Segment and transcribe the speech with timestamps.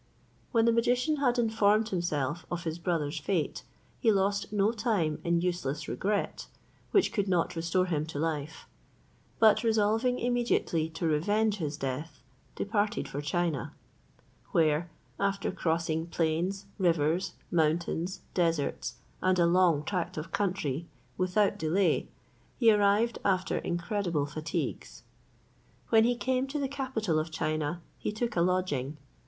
[0.51, 3.61] When the magician had informed himself of his brother's fate,
[3.99, 6.47] he lost no time in useless regret,
[6.89, 8.65] which could not restore him to life;
[9.37, 12.23] but resolving immediately to revenge his death,
[12.55, 13.75] departed for China;
[14.53, 22.09] where, after crossing plains, rivers, mountains, deserts, and a long tract of country without delay,
[22.57, 25.03] he arrived after incredible fatigues.
[25.89, 28.97] When he came to the capital of China, he took a lodging.